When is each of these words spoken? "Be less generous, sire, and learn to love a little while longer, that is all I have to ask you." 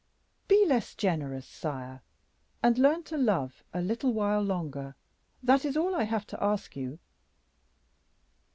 "Be 0.47 0.65
less 0.65 0.95
generous, 0.95 1.45
sire, 1.45 2.01
and 2.63 2.79
learn 2.79 3.03
to 3.03 3.17
love 3.19 3.63
a 3.71 3.81
little 3.81 4.11
while 4.11 4.41
longer, 4.41 4.95
that 5.43 5.63
is 5.63 5.77
all 5.77 5.93
I 5.95 6.05
have 6.05 6.25
to 6.25 6.43
ask 6.43 6.75
you." 6.75 6.97